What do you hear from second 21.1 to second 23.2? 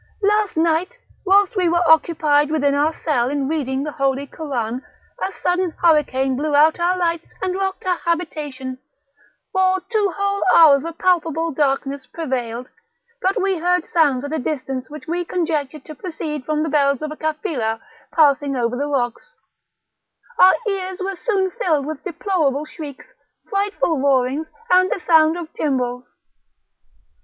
soon filled with deplorable shrieks,